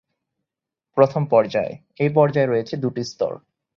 [0.97, 1.73] প্রথম পর্যায়:
[1.99, 3.31] এ পর্যায়ে রয়েছে দু'টি স্তর।